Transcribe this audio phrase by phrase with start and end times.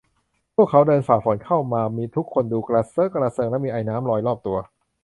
[0.55, 1.81] พวกเขาเดินฝ่าฝนเข้ามา
[2.15, 4.57] ทุกคนดูกระเซอะกระเซิงและมีไอน้ำลอยรอบตัว